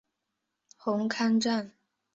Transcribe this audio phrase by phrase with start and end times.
[0.77, 1.73] 红磡站。